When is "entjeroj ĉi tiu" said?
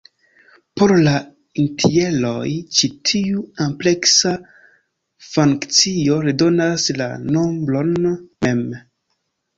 1.63-3.43